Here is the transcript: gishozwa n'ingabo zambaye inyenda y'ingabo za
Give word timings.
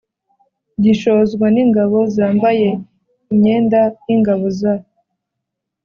gishozwa 0.83 1.45
n'ingabo 1.55 1.97
zambaye 2.15 2.69
inyenda 3.33 3.81
y'ingabo 4.07 4.45
za 4.59 4.73